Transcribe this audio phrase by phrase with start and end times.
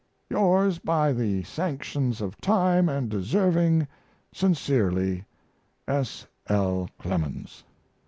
[0.31, 3.87] Yours by the sanctions of time & deserving,
[4.33, 5.25] Sincerely,
[5.87, 6.25] S.
[6.49, 6.89] L.
[6.97, 7.63] CLEMENS.